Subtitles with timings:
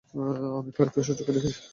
[0.57, 1.61] আমি খালিদকে স্বচক্ষে দেখেছি।